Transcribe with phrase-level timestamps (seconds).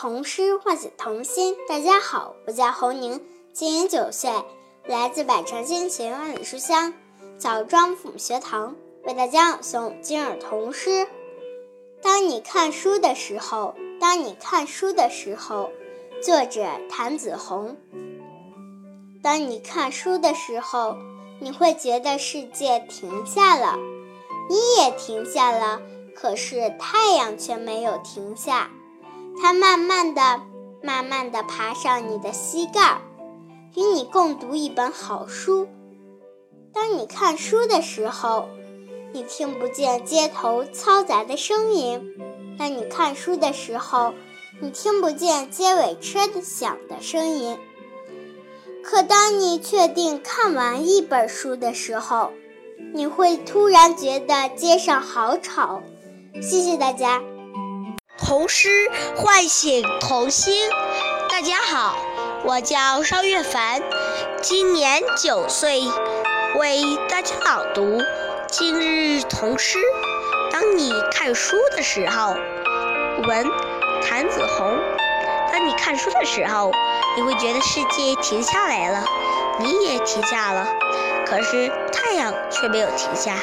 [0.00, 1.54] 童诗唤醒童心。
[1.68, 3.22] 大家好，我叫侯宁，
[3.52, 4.30] 今年九岁，
[4.86, 6.94] 来自百城新群万里书香
[7.36, 8.74] 枣庄父母学堂，
[9.04, 11.06] 为大家朗诵今日童诗。
[12.00, 15.70] 当你看书的时候，当你看书的时候，
[16.22, 17.76] 作者谭子红。
[19.22, 20.96] 当你看书的时候，
[21.40, 23.76] 你会觉得世界停下了，
[24.48, 25.82] 你也停下了，
[26.16, 28.70] 可是太阳却没有停下。
[29.40, 30.42] 它慢慢的、
[30.82, 33.00] 慢慢的爬上你的膝盖，
[33.74, 35.66] 与你共读一本好书。
[36.74, 38.48] 当你看书的时候，
[39.12, 42.00] 你听不见街头嘈杂的声音；
[42.58, 44.12] 当你看书的时候，
[44.60, 47.58] 你听不见街尾车的响的声音。
[48.84, 52.30] 可当你确定看完一本书的时候，
[52.92, 55.82] 你会突然觉得街上好吵。
[56.34, 57.22] 谢谢大家。
[58.20, 58.68] 童诗
[59.16, 60.68] 唤醒童心。
[61.30, 61.96] 大家好，
[62.44, 63.82] 我叫邵月凡，
[64.42, 65.82] 今年九岁，
[66.56, 67.98] 为大家朗读
[68.46, 69.78] 今日童诗。
[70.52, 72.36] 当你看书的时候，
[73.26, 73.50] 文
[74.06, 74.78] 谭子红。
[75.50, 76.70] 当你看书的时候，
[77.16, 79.02] 你会觉得世界停下来了，
[79.58, 80.68] 你也停下了，
[81.26, 83.34] 可是太阳却没有停下，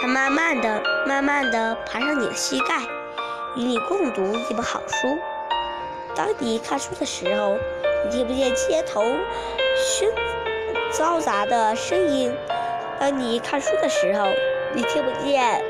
[0.00, 2.95] 它慢慢的、慢慢的爬上你的膝盖。
[3.56, 5.18] 与你共读一本好书。
[6.14, 7.56] 当你看书的时候，
[8.04, 10.12] 你听不见街头喧
[10.92, 12.30] 嘈杂的声音；
[13.00, 14.26] 当你看书的时候，
[14.74, 15.64] 你听不见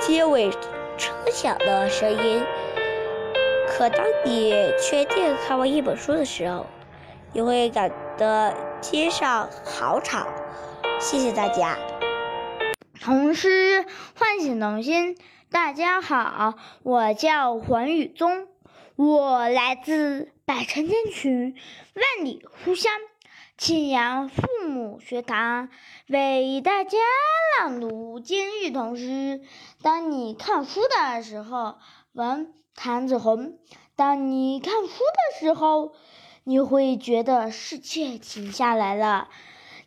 [0.00, 0.50] 街尾
[0.96, 2.44] 车响的声音。
[3.68, 6.66] 可当你确定看完一本书的时候，
[7.32, 10.28] 你会感到街上好吵。
[11.00, 11.76] 谢谢大家。
[13.00, 13.84] 童诗
[14.16, 15.16] 唤醒童心。
[15.52, 18.48] 大家好，我叫黄宇宗，
[18.96, 21.54] 我来自百城千群、
[21.94, 22.90] 万里书香
[23.58, 25.68] 庆阳父母学堂，
[26.08, 26.96] 为大家
[27.60, 29.42] 朗读今日童诗。
[29.82, 31.76] 当你看书的时候，
[32.12, 33.58] 文谭子红。
[33.94, 35.92] 当你看书的时候，
[36.44, 39.28] 你会觉得世界停下来了，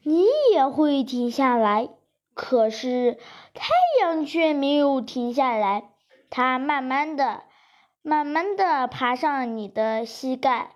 [0.03, 1.90] 你也会停下来。
[2.36, 3.18] 可是
[3.56, 3.72] 太
[4.02, 5.86] 阳却没有停下来，
[6.30, 7.44] 它慢慢的、
[8.02, 10.72] 慢慢的爬上你的膝盖，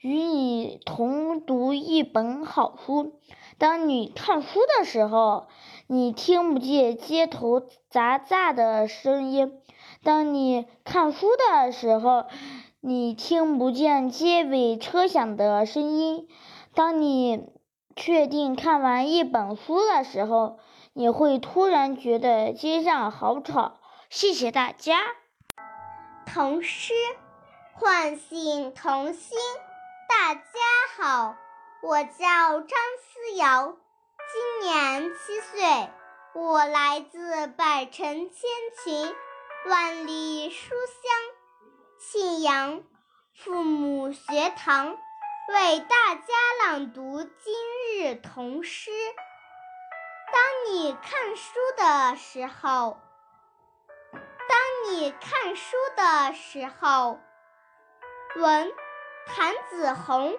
[0.00, 3.20] 与你同读一本好书。
[3.58, 5.46] 当你看书的时候，
[5.86, 9.48] 你听不见街头杂杂的声音；
[10.02, 12.26] 当你看书的时候，
[12.80, 16.26] 你听不见街尾车响的声音；
[16.74, 17.48] 当你
[17.94, 20.58] 确定看完一本书的时候，
[20.98, 23.76] 你会突然觉得街上好吵。
[24.08, 24.98] 谢谢大家。
[26.24, 26.94] 童诗
[27.74, 29.36] 唤醒童心。
[30.08, 30.40] 大家
[30.96, 31.36] 好，
[31.82, 33.76] 我叫张思瑶，
[34.32, 35.90] 今年七岁，
[36.34, 38.48] 我来自百城千
[38.82, 39.14] 群、
[39.66, 42.82] 万里书香庆阳
[43.34, 44.96] 父母学堂，
[45.48, 46.32] 为大家
[46.64, 47.54] 朗读今
[48.00, 48.90] 日童诗。
[50.46, 53.00] 当你看书的时候，
[54.12, 57.18] 当你看书的时候，
[58.36, 58.72] 文
[59.26, 60.38] 谭子红。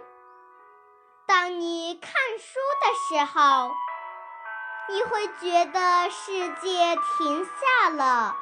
[1.26, 3.70] 当你看书的时候，
[4.88, 8.38] 你会觉得世界停下了，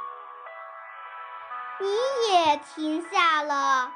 [1.79, 3.91] 你也停下了，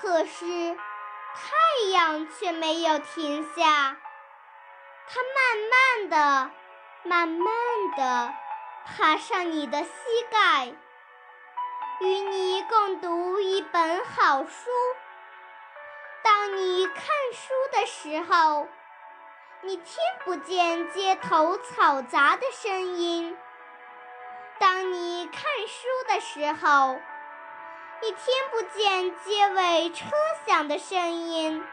[0.00, 0.76] 可是
[1.34, 3.96] 太阳却没有停下。
[5.12, 6.52] 它慢慢的、
[7.02, 7.54] 慢慢
[7.96, 8.34] 地
[8.84, 9.90] 爬上你的膝
[10.30, 10.72] 盖，
[12.00, 14.70] 与你共读一本好书。
[16.22, 18.68] 当你看书的时候，
[19.62, 19.94] 你听
[20.24, 23.34] 不见街头嘈杂的声音；
[24.58, 26.98] 当你看书的时候，
[28.02, 30.06] 你听不见街尾车
[30.46, 31.66] 响的声音。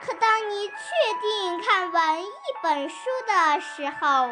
[0.00, 0.74] 可当你确
[1.20, 2.30] 定看完一
[2.62, 4.28] 本书的时候，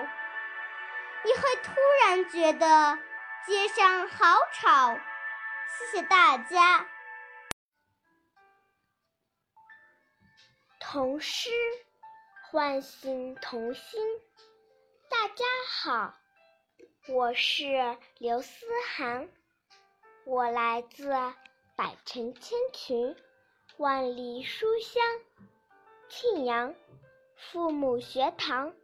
[1.25, 2.99] 你会突然觉得
[3.47, 4.99] 街上好吵。
[5.69, 6.89] 谢谢大家。
[10.81, 11.51] 童诗
[12.51, 14.01] 唤醒童心。
[15.11, 16.15] 大家好，
[17.09, 18.67] 我是刘思
[18.97, 19.29] 涵，
[20.25, 21.11] 我来自
[21.77, 23.15] 百城千群，
[23.77, 25.03] 万里书香。
[26.09, 26.75] 庆阳
[27.37, 28.75] 父母学堂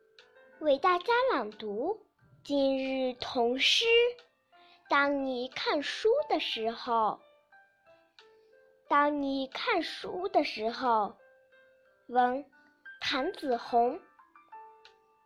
[0.60, 1.98] 为大家朗读
[2.44, 3.86] 今日童诗。
[4.90, 7.18] 当你看书的时候，
[8.88, 11.16] 当你看书的时候，
[12.08, 12.44] 文
[13.00, 13.98] 谭子红。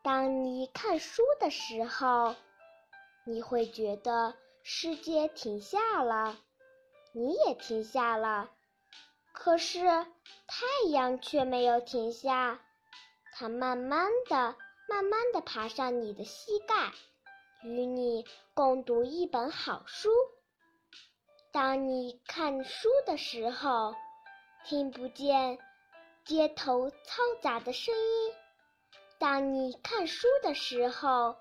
[0.05, 2.37] 当你看书的时候，
[3.27, 6.39] 你会觉得世界停下了，
[7.12, 8.50] 你也停下了。
[9.40, 9.79] 可是
[10.49, 12.61] 太阳却没有停下，
[13.32, 14.56] 它慢慢的、
[14.88, 16.93] 慢慢的爬上你的膝盖，
[17.62, 20.11] 与你共读一本好书。
[21.52, 23.94] 当你看书的时候，
[24.64, 25.58] 听不见
[26.25, 28.35] 街头嘈杂的声音；
[29.20, 31.37] 当你看书的时候，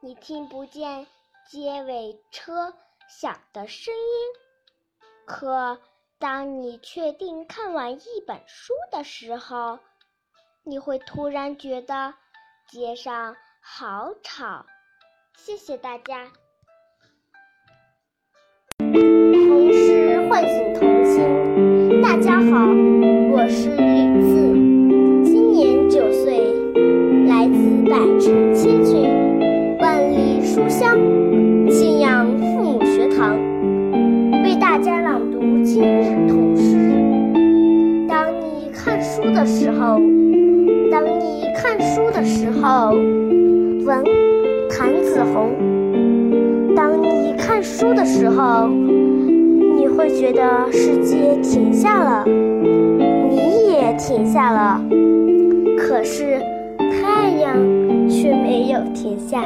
[0.00, 1.06] 你听不见
[1.48, 2.74] 街尾车
[3.08, 4.02] 响的声音。
[5.24, 5.80] 可
[6.18, 9.78] 当你确定看完一本书的时候，
[10.64, 12.14] 你会突然觉得
[12.70, 14.64] 街上好吵。
[15.36, 16.28] 谢谢大家。
[20.30, 22.00] 唤醒童心。
[22.00, 22.66] 大家好，
[23.30, 26.38] 我是李子，今年九岁，
[27.26, 28.54] 来自百城
[42.16, 42.92] 的时候，
[43.84, 44.02] 闻
[44.70, 45.52] 谭子红。
[46.74, 48.68] 当你看书的时候。
[49.78, 54.80] 你会觉得世界停下了，你也停下了，
[55.78, 56.40] 可是
[56.78, 57.54] 太阳
[58.08, 59.42] 却没有停下，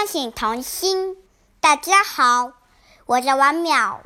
[0.00, 1.14] 唤醒童心。
[1.60, 2.52] 大家好，
[3.04, 3.98] 我叫王淼，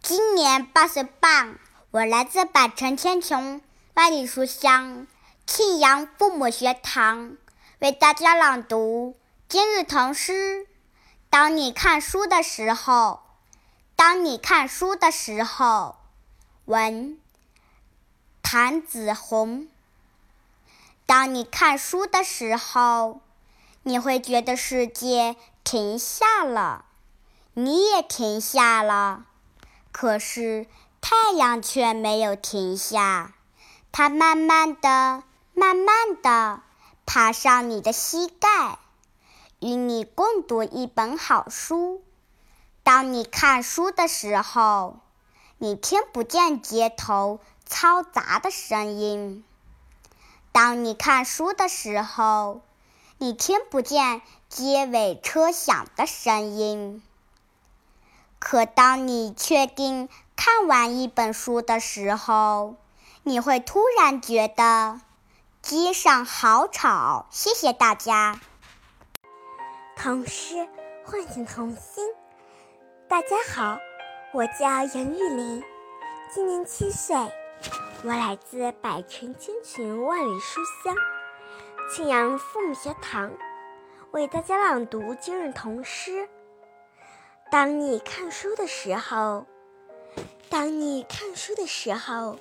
[0.00, 1.58] 今年八岁半，
[1.90, 3.60] 我来自百城千穷
[3.92, 5.06] 万里书香
[5.46, 7.36] 庆阳父母学堂。
[7.80, 9.14] 为大家朗读
[9.46, 10.66] 今日童诗。
[11.28, 13.20] 当你看书的时候，
[13.94, 15.96] 当你看书的时候，
[16.64, 17.20] 文
[18.42, 19.68] 谭子红。
[21.04, 23.20] 当你看书的时候，
[23.88, 26.86] 你会觉得世界停下了，
[27.54, 29.26] 你也停下了。
[29.92, 30.66] 可是
[31.00, 33.34] 太阳却没有停下，
[33.92, 35.22] 它慢慢的、
[35.54, 36.62] 慢慢的。
[37.06, 38.80] 爬上你的膝盖，
[39.60, 42.02] 与你共读一本好书。
[42.82, 44.98] 当你看书的时候，
[45.58, 47.38] 你听不见街头
[47.70, 49.44] 嘈杂的声音；
[50.50, 52.62] 当你看书的时候，
[53.18, 54.20] 你听不见
[54.50, 57.02] 街尾车响的声音。
[58.38, 62.76] 可当你确定看完一本书的时候，
[63.22, 65.00] 你会突然觉得。
[65.62, 68.38] 街上好吵，谢谢大家。
[69.96, 70.68] 童诗
[71.04, 72.04] 唤醒童心。
[73.08, 73.78] 大家好，
[74.32, 75.64] 我叫杨玉林，
[76.32, 77.16] 今年七岁，
[78.04, 80.94] 我来自百城千群万里书香
[81.88, 83.30] 庆阳父母学堂，
[84.10, 86.28] 为大家朗读今日童诗。
[87.48, 89.46] 当你看书的时候，
[90.50, 92.38] 当你看书的时候。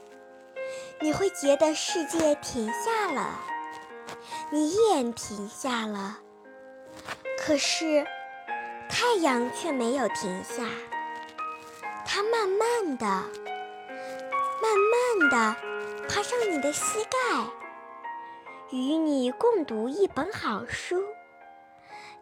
[1.00, 3.40] 你会觉得世界停下了，
[4.50, 6.18] 你也停下了，
[7.38, 8.04] 可是
[8.90, 10.64] 太阳却没有停下，
[12.04, 14.72] 它慢慢的、慢
[15.20, 15.56] 慢的
[16.10, 17.46] 爬上你的膝盖，
[18.76, 21.02] 与你共读一本好书。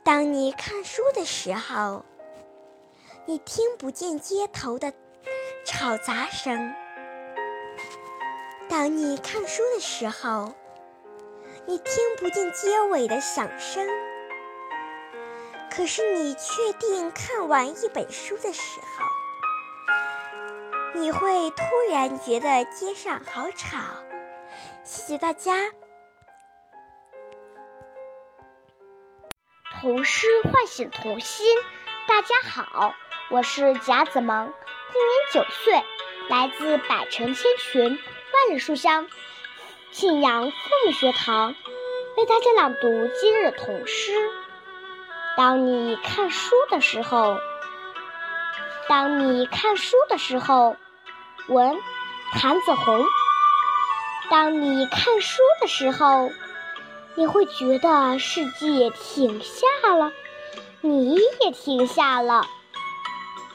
[0.03, 2.05] 当你看书的时候，
[3.25, 4.93] 你听不见街头的
[5.65, 6.71] 吵杂声。
[8.69, 10.53] 当你看书的时候，
[11.65, 13.87] 你听不见街尾的响声。
[15.71, 23.79] 可是你确定看完一本书的时候，你会突然觉得街上好吵。
[24.83, 25.71] 谢谢大家。
[29.83, 31.45] 童诗唤醒童心。
[32.07, 32.95] 大家好，
[33.29, 34.53] 我是贾子萌，
[34.93, 35.83] 今年九岁，
[36.29, 37.83] 来自百城千群。
[37.83, 39.09] 万里书香，
[39.91, 41.53] 庆阳父母学堂
[42.15, 44.13] 为大家朗读今日童诗。
[45.35, 47.37] 当你看书的时候，
[48.87, 50.77] 当你看书的时候，
[51.49, 51.77] 文
[52.31, 53.05] 谭子红。
[54.29, 56.31] 当你看书的时候，
[57.15, 60.11] 你会觉得世界停下了，
[60.81, 62.47] 你也停下了。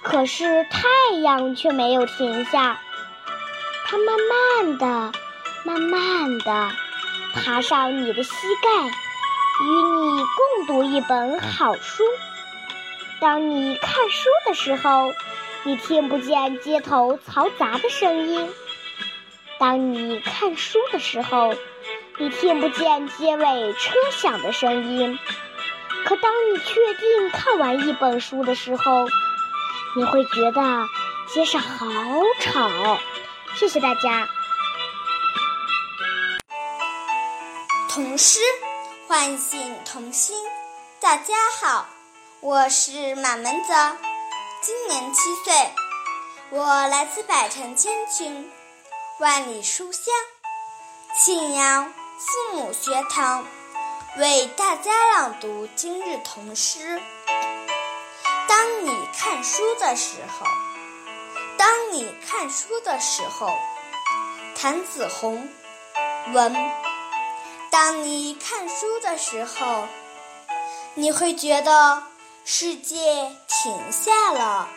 [0.03, 2.81] 可是太阳却没有停下，
[3.85, 5.13] 它慢慢的、
[5.65, 6.71] 慢慢的
[7.35, 8.31] 爬上你的膝
[8.63, 8.89] 盖。
[9.61, 12.05] 与你共读一本好书。
[13.21, 15.13] 当你看书的时候，
[15.65, 18.47] 你听不见街头嘈杂的声音；
[19.59, 21.53] 当你看书的时候，
[22.21, 25.19] 你听不见街尾车响的声音。
[26.05, 29.09] 可当你确定看完一本书的时候，
[29.95, 30.61] 你会觉得
[31.33, 31.87] 街上好
[32.41, 32.99] 吵。
[33.55, 34.29] 谢谢大家。
[37.89, 38.41] 童诗。
[39.07, 40.37] 唤醒童心，
[41.01, 41.87] 大家好，
[42.41, 43.97] 我是马门泽，
[44.61, 45.55] 今年七岁，
[46.51, 48.51] 我来自百城千群，
[49.19, 50.13] 万里书香，
[51.25, 53.47] 庆阳父母学堂，
[54.17, 57.01] 为大家朗读今日童诗。
[58.49, 60.45] 当你看书的时候，
[61.57, 63.57] 当你看书的时候，
[64.57, 65.49] 谭子红
[66.33, 66.57] 文。
[67.71, 69.87] 当你看书的时候，
[70.95, 72.03] 你会觉得
[72.45, 72.97] 世界
[73.47, 74.69] 停下了，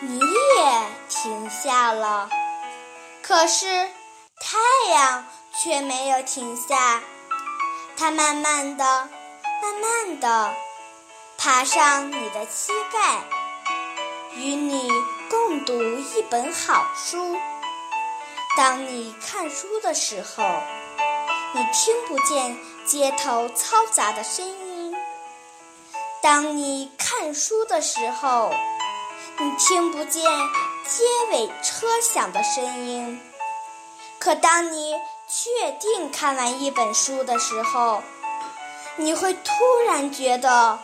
[0.00, 2.28] 你也停下了。
[3.22, 3.88] 可是
[4.40, 4.58] 太
[4.90, 5.24] 阳
[5.62, 7.02] 却没有停下，
[7.96, 8.84] 它慢慢的、
[9.62, 10.54] 慢慢的
[11.36, 13.22] 爬上你的膝盖，
[14.34, 14.90] 与你
[15.28, 17.36] 共读一本好书。
[18.56, 20.44] 当你看书的时候。
[21.54, 24.94] 你听不见街头嘈杂的声音。
[26.20, 28.52] 当你看书的时候，
[29.38, 30.22] 你听不见
[30.86, 33.18] 街尾车响的声音。
[34.18, 34.94] 可当你
[35.30, 38.02] 确定看完一本书的时候，
[38.96, 39.50] 你会突
[39.86, 40.78] 然觉得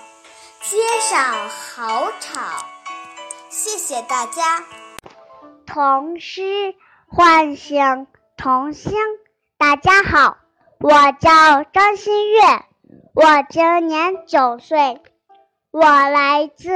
[0.60, 2.40] 街上好吵。
[3.48, 4.62] 谢谢大家。
[5.64, 6.74] 童诗
[7.08, 8.92] 唤醒童心。
[9.56, 10.36] 大家好。
[10.78, 12.40] 我叫张馨月，
[13.14, 15.00] 我今年九岁，
[15.70, 16.68] 我来自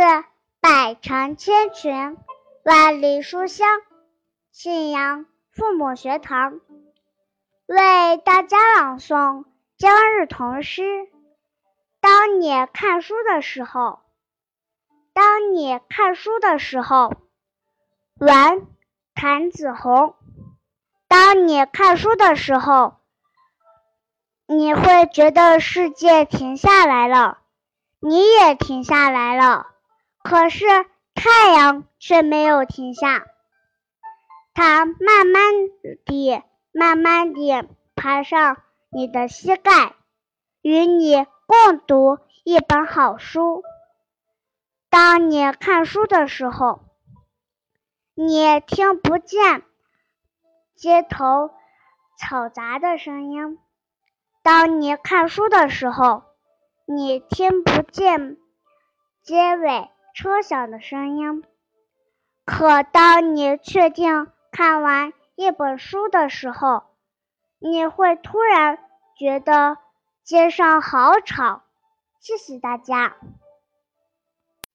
[0.60, 2.16] 百城千群，
[2.64, 3.68] 万里书香
[4.50, 6.60] 信阳父母学堂，
[7.68, 9.44] 为大家朗诵
[9.76, 11.06] 今日童诗。
[12.00, 14.00] 当你看书的时候，
[15.12, 17.12] 当你看书的时候，
[18.18, 18.66] 文
[19.14, 20.14] 谭子红。
[21.08, 22.94] 当你看书的时候。
[24.46, 27.36] 你会觉得世界停下来了，
[28.00, 29.66] 你也停下来了。
[30.22, 30.64] 可是
[31.14, 33.26] 太阳却没有停下，
[34.54, 35.52] 它慢慢
[36.06, 36.42] 地、
[36.78, 38.58] 慢慢地爬上
[38.88, 39.96] 你的膝盖，
[40.62, 43.64] 与你共读一本好书。
[44.88, 46.82] 当你看书的时候，
[48.14, 49.64] 你听不见
[50.76, 51.50] 街头
[52.16, 53.58] 嘈杂的声音。
[54.44, 56.22] 当你看书的时候，
[56.86, 58.36] 你听不见
[59.24, 61.42] 街尾车响的声音。
[62.44, 66.82] 可当你确定看完一本书的时候，
[67.60, 68.76] 你会突然
[69.16, 69.78] 觉得
[70.24, 71.62] 街上好吵。
[72.18, 73.16] 谢谢大家。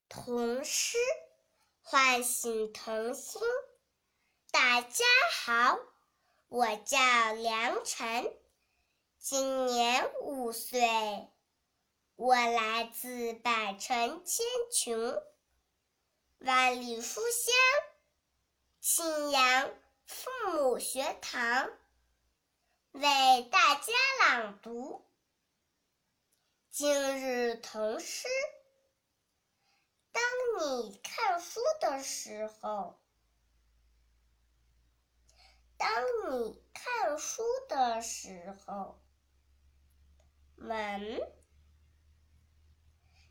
[0.07, 0.97] 童诗
[1.81, 3.41] 唤醒童心。
[4.53, 5.03] 大家
[5.43, 5.77] 好，
[6.47, 6.97] 我叫
[7.33, 8.33] 梁晨。
[9.19, 10.79] 今年五岁，
[12.15, 15.13] 我来自百城千群，
[16.39, 17.53] 万里书香，
[18.79, 19.69] 庆阳
[20.13, 21.71] 父母学堂，
[22.91, 23.01] 为
[23.51, 25.03] 大家朗读。
[26.69, 28.27] 今日童诗。
[30.11, 30.23] 当
[30.59, 33.01] 你看书的时候，
[35.77, 35.89] 当
[36.31, 38.99] 你看书的时候。
[40.57, 41.33] 文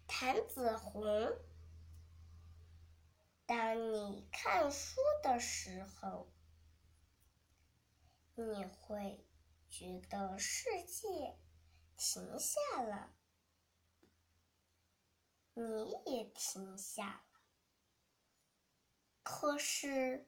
[0.08, 1.04] 谭子红，
[3.46, 6.31] 当你看书的时候，
[8.34, 9.26] 你会
[9.68, 11.36] 觉得世界
[11.96, 13.14] 停下了，
[15.54, 17.40] 你也停下了。
[19.22, 20.26] 可是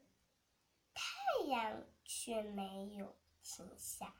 [0.92, 4.14] 太阳却没有停下。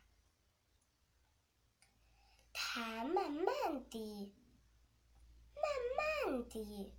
[2.53, 4.35] 它慢慢地、
[5.55, 5.63] 慢
[6.31, 6.95] 慢地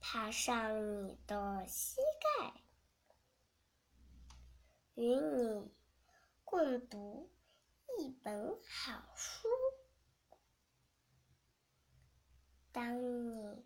[0.00, 1.96] 爬上你的膝
[2.40, 2.61] 盖，
[5.02, 5.68] 与你
[6.44, 7.28] 共读
[7.98, 9.48] 一本好书。
[12.70, 13.64] 当你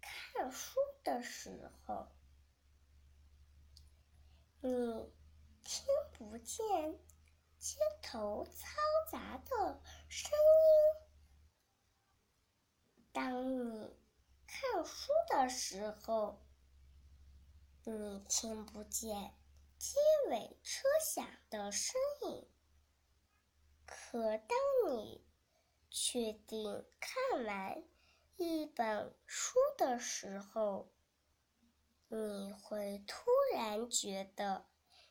[0.00, 2.06] 看书的时候，
[4.60, 4.70] 你
[5.64, 7.00] 听不见
[7.58, 11.08] 街头嘈杂的声音。
[13.10, 13.92] 当你
[14.46, 16.40] 看书的时候，
[17.82, 19.34] 你听不见
[19.80, 19.96] 机
[20.28, 22.46] 尾车响的声音。
[23.86, 24.58] 可当
[24.90, 25.24] 你
[25.88, 27.82] 确定看完
[28.36, 30.92] 一本书的时候，
[32.08, 34.66] 你会突然觉得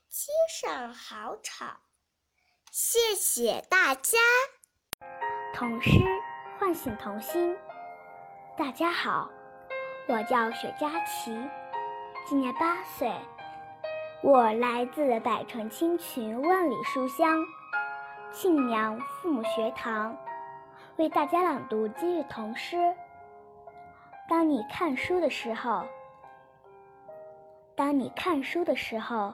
[0.08, 1.80] 街上好吵。
[2.70, 4.20] 谢谢大家。
[5.56, 5.90] 童诗
[6.60, 7.58] 唤醒童心。
[8.56, 9.32] 大家好，
[10.08, 11.36] 我叫雪佳琪，
[12.28, 13.10] 今年八岁，
[14.22, 17.42] 我来自百城千群万里书香
[18.34, 20.16] 庆阳父母学堂，
[20.98, 22.94] 为大家朗读今日童诗。
[24.28, 25.86] 当你看书的时候，
[27.78, 29.34] 当你看书的时候，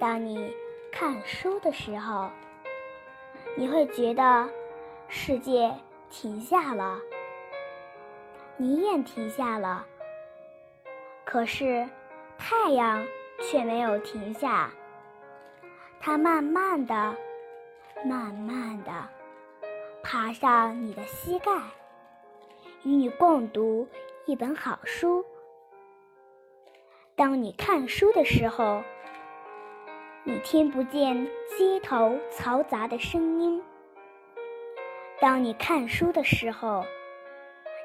[0.00, 0.50] 当你
[0.90, 2.30] 看书的时候，
[3.54, 4.48] 你会觉得
[5.08, 5.70] 世界
[6.08, 6.98] 停下了。
[8.56, 9.84] 你也停下了，
[11.22, 11.86] 可是
[12.46, 13.02] 太阳
[13.40, 14.70] 却没有停下。
[15.98, 17.16] 它慢慢的、
[18.04, 18.92] 慢慢的
[20.02, 21.50] 爬上你的膝盖，
[22.82, 23.88] 与你共读
[24.26, 25.24] 一本好书。
[27.16, 28.82] 当你看书的时候，
[30.24, 33.62] 你听不见街头嘈杂的声音。
[35.18, 36.84] 当你看书的时候，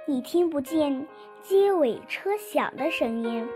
[0.05, 1.07] 你听不见
[1.41, 3.47] 街尾车响的声音。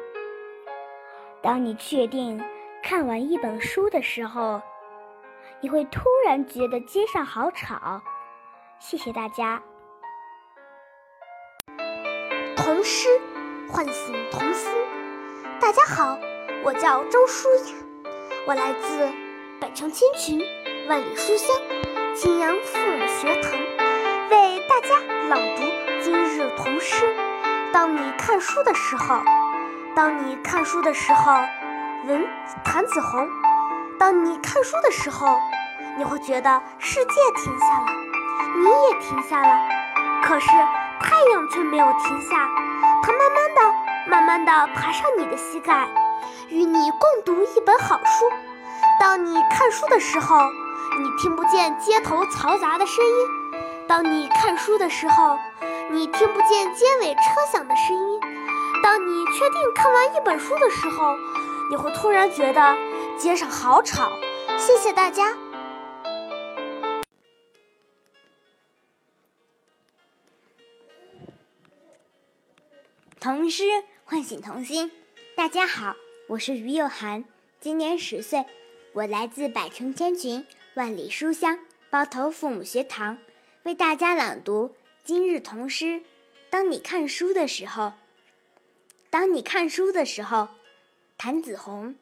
[1.44, 2.42] 当你确定
[2.82, 4.62] 看完一本书的时候，
[5.60, 8.02] 你会突然觉得街上好吵。
[8.80, 9.62] 谢谢大家。
[12.56, 13.10] 童诗
[13.70, 14.72] 唤醒童心。
[15.60, 16.18] 大家好，
[16.64, 18.12] 我叫周舒雅，
[18.48, 19.12] 我来自
[19.60, 20.40] 百城千群，
[20.88, 21.54] 万里书香
[22.16, 23.52] 庆阳父母学堂，
[24.30, 24.96] 为大家
[25.28, 25.64] 朗读。
[26.02, 27.06] 今日童诗：
[27.74, 29.22] 当你看书的时候，
[29.96, 31.34] 当你看书的时候，
[32.08, 32.26] 文
[32.64, 33.30] 谭子红。
[34.00, 35.40] 当你看书的时候，
[35.96, 37.86] 你会觉得世界停下了，
[38.58, 39.62] 你也停下了。
[40.24, 40.48] 可是
[41.00, 42.50] 太阳却没有停下，
[43.04, 45.88] 它慢慢的、慢慢的爬上你的膝盖，
[46.50, 48.26] 与你共读一本好书。
[49.00, 50.40] 当你看书的时候，
[50.98, 53.54] 你听不见街头嘈杂的声音。
[53.88, 55.38] 当你看书的时候，
[55.92, 58.13] 你听不见街尾车响的声音。
[58.84, 61.16] 当你确定看完一本书的时候，
[61.70, 62.78] 你会突然觉得
[63.18, 64.12] 街上好吵。
[64.58, 65.38] 谢谢大家。
[73.22, 73.64] 童诗
[74.04, 74.92] 唤醒童心。
[75.34, 75.96] 大家好，
[76.28, 77.24] 我是于幼涵，
[77.62, 78.46] 今年十岁，
[78.92, 81.58] 我来自百城千群，万里书香
[81.90, 83.18] 包头父母学堂，
[83.64, 84.76] 为大家朗读。
[85.06, 86.02] 今日童诗：
[86.50, 87.94] 当你看书的时候，
[89.14, 90.48] 当你看书的时候，
[91.20, 91.94] 谭子红。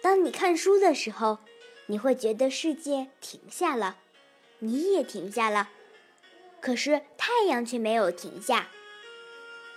[0.00, 1.40] 当你看书的时候，
[1.86, 3.96] 你会觉得世界停下了，
[4.60, 5.68] 你也停下了，
[6.60, 8.68] 可是太阳却没有停下。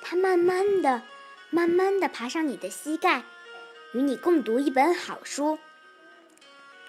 [0.04, 1.01] 它慢慢的、
[1.49, 3.23] 慢慢的爬上你的膝盖，
[3.95, 5.58] 与你共读一本好书。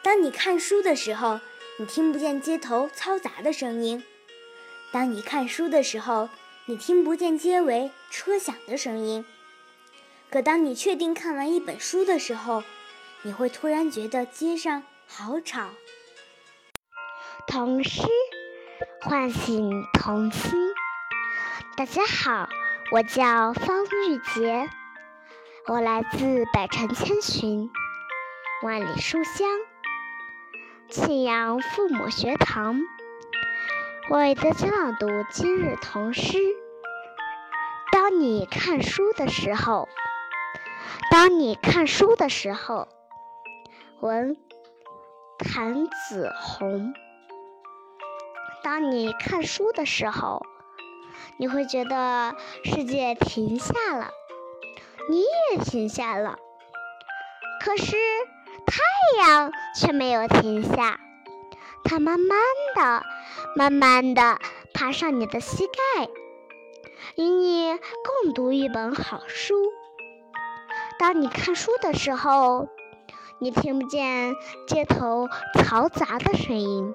[0.03, 1.41] 当你看书的时候，
[1.79, 4.05] 你听不见街头嘈杂的声音。
[4.93, 6.29] 当你看书的时候，
[6.69, 9.25] 你听不见街尾车响的声音。
[10.29, 12.65] 可当你确定看完一本书的时候，
[13.23, 15.69] 你会突然觉得街上好吵。
[17.47, 18.03] 童诗
[19.03, 20.59] 唤醒童心。
[21.77, 22.49] 大家好，
[22.91, 24.69] 我叫方玉洁，
[25.69, 27.71] 我来自百城千寻，
[28.65, 29.47] 万里书香，
[30.91, 32.81] 庆阳父母学堂。
[34.09, 36.39] 我为大家朗读今日童诗。
[37.91, 39.89] 当你看书的时候，
[41.11, 42.87] 当你看书的时候，
[43.99, 44.37] 文
[45.41, 46.95] 谭子红。
[48.63, 50.47] 当你看书的时候，
[51.37, 54.13] 你会觉得世界停下了，
[55.11, 56.39] 你也停下了，
[57.61, 57.97] 可是
[58.67, 61.01] 太阳却没有停下。
[61.89, 62.39] 它慢慢
[62.75, 63.05] 的、
[63.55, 64.39] 慢慢的
[64.75, 66.09] 爬上你的膝盖，
[67.17, 67.79] 与你
[68.23, 69.55] 共读一本好书。
[70.99, 72.69] 当你看书的时候，
[73.39, 74.35] 你听不见
[74.67, 76.95] 街头嘈杂的声音；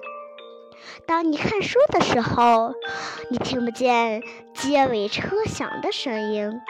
[1.06, 2.74] 当你看书的时候，
[3.30, 4.22] 你听不见
[4.54, 6.60] 街尾车响的声音。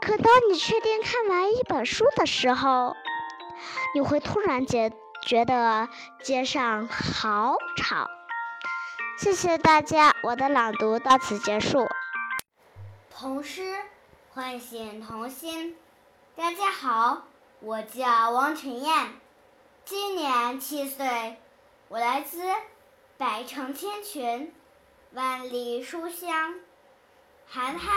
[0.00, 2.94] 可当你确定看完一本书的时候，
[3.94, 4.90] 你会突然觉
[5.26, 5.88] 觉得
[6.22, 8.08] 街上好吵。
[9.22, 11.86] 谢谢大家，我的朗读到此结束。
[13.08, 13.72] 童诗
[14.34, 15.76] 唤醒童心。
[16.34, 17.28] 大家好，
[17.60, 19.12] 我叫王晨燕，
[19.84, 21.40] 今年七岁，
[21.86, 22.42] 我来自
[23.16, 24.52] 百城千群，
[25.12, 26.56] 万里书香，
[27.46, 27.94] 涵涵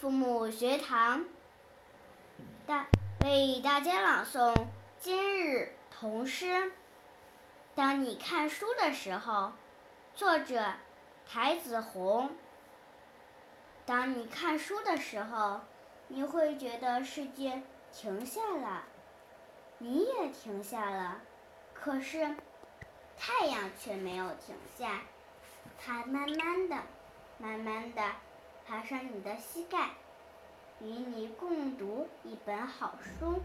[0.00, 1.24] 父母学堂，
[2.66, 2.86] 大
[3.20, 4.52] 为大家朗诵
[4.98, 6.72] 今日童诗。
[7.76, 9.52] 当你看书的时候，
[10.18, 10.72] 作者
[11.28, 12.30] 台子红。
[13.86, 15.60] 当你看书的时候，
[16.08, 18.82] 你会觉得世界停下了，
[19.78, 21.20] 你也停下了，
[21.72, 22.34] 可是
[23.16, 25.02] 太阳却没有停下，
[25.78, 26.76] 它慢慢的、
[27.38, 28.02] 慢慢的
[28.66, 29.90] 爬上你的膝盖，
[30.80, 33.40] 与你共读一本好书。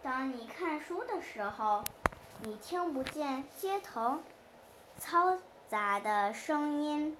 [0.00, 1.82] 当你看书的时候，
[2.42, 4.20] 你听不见街头
[5.00, 7.14] 嘈杂的声音，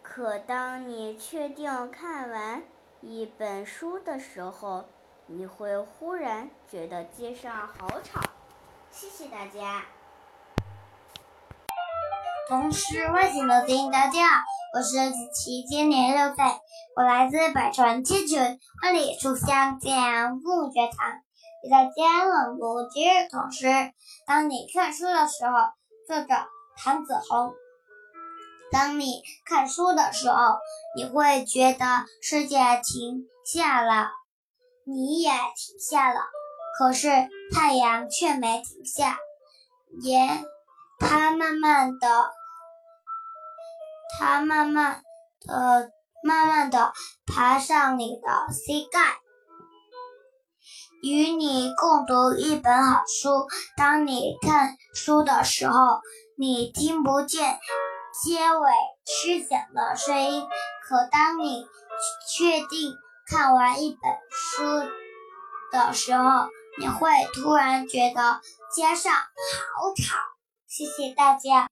[0.00, 2.62] 可当你确定看完
[3.02, 4.86] 一本书的时候，
[5.26, 8.22] 你会忽然觉得街上好吵。
[8.90, 9.84] 谢谢大家。
[12.48, 14.42] 童诗唤醒童心，大家好，
[14.74, 16.44] 我是子琪，今年六岁，
[16.96, 18.40] 我来自百川千群
[18.82, 21.12] 万里书香建阳父母学堂，
[21.62, 23.68] 给大家朗读今日童诗。
[24.26, 25.52] 当你看书的时候，
[26.08, 26.34] 作者
[26.82, 27.52] 唐子红。
[28.72, 30.36] 当你看书的时候，
[30.96, 31.84] 你会觉得
[32.22, 34.10] 世界停下了，
[34.84, 36.20] 你也停下了，
[36.78, 37.08] 可是
[37.52, 39.18] 太阳却没停下，
[40.00, 40.44] 也
[40.98, 42.30] 它慢慢的。
[44.18, 45.02] 它慢慢
[45.46, 45.90] 的、
[46.22, 46.92] 慢慢的
[47.26, 49.18] 爬上你的膝盖，
[51.02, 53.46] 与你共读一本好书。
[53.76, 56.00] 当你看书的时候，
[56.40, 57.60] 你听不见
[58.24, 58.70] 结尾
[59.04, 60.48] 吃响的声音。
[60.88, 61.66] 可当你
[62.34, 62.94] 确定
[63.26, 64.90] 看完一本书
[65.70, 66.48] 的时候，
[66.78, 68.40] 你会突然觉得
[68.74, 70.16] 街上好吵。
[70.66, 71.68] 谢谢大家。